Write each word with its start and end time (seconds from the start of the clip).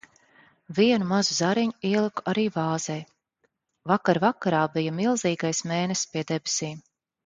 Vienu 0.77 1.07
mazu 1.11 1.37
zariņu 1.39 1.89
ieliku 1.91 2.25
arī 2.33 2.47
vāzē. 2.57 2.97
Vakar 3.95 4.25
vakarā 4.27 4.67
bija 4.81 4.99
milzīgais 5.01 5.67
mēness 5.73 6.07
pie 6.15 6.31
debesīm. 6.37 6.87